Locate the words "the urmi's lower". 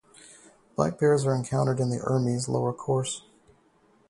1.91-2.73